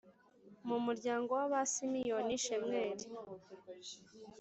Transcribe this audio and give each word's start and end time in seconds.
mu 0.67 0.77
muryango 0.85 1.29
w 1.39 1.41
abasimeyoni 1.47 2.33
shemweli 2.43 3.05